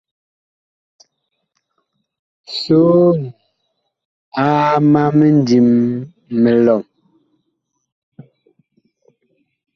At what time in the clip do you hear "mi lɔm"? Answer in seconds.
6.41-6.83